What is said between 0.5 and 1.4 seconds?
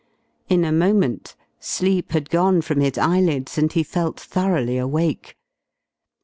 a moment